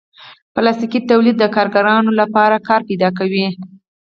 پلاستيکي 0.53 0.99
تولید 1.09 1.35
د 1.39 1.45
کارګرانو 1.55 2.11
لپاره 2.21 2.65
کار 2.67 2.81
پیدا 2.89 3.09
کوي. 3.17 3.47